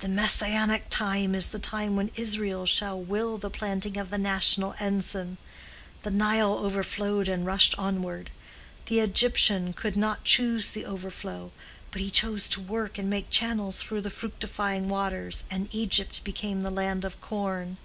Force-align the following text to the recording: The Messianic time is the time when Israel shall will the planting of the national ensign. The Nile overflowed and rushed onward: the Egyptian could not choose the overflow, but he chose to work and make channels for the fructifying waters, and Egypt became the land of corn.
The 0.00 0.08
Messianic 0.10 0.90
time 0.90 1.34
is 1.34 1.48
the 1.48 1.58
time 1.58 1.96
when 1.96 2.10
Israel 2.16 2.66
shall 2.66 3.00
will 3.00 3.38
the 3.38 3.48
planting 3.48 3.96
of 3.96 4.10
the 4.10 4.18
national 4.18 4.74
ensign. 4.78 5.38
The 6.02 6.10
Nile 6.10 6.52
overflowed 6.52 7.28
and 7.28 7.46
rushed 7.46 7.74
onward: 7.78 8.28
the 8.88 9.00
Egyptian 9.00 9.72
could 9.72 9.96
not 9.96 10.22
choose 10.22 10.72
the 10.72 10.84
overflow, 10.84 11.50
but 11.92 12.02
he 12.02 12.10
chose 12.10 12.46
to 12.50 12.60
work 12.60 12.98
and 12.98 13.08
make 13.08 13.30
channels 13.30 13.80
for 13.80 14.02
the 14.02 14.10
fructifying 14.10 14.90
waters, 14.90 15.44
and 15.50 15.74
Egypt 15.74 16.22
became 16.24 16.60
the 16.60 16.70
land 16.70 17.02
of 17.06 17.18
corn. 17.22 17.78